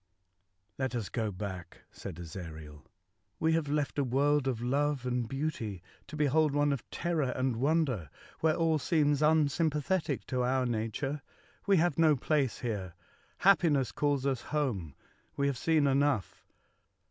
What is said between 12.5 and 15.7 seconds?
here. Happiness calls us home. We have